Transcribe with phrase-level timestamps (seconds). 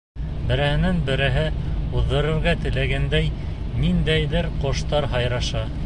[0.51, 1.43] Береһенән-береһе
[1.99, 3.31] уҙҙырырға теләгәндәй,
[3.85, 5.69] ниндәйҙер ҡоштар һайраша.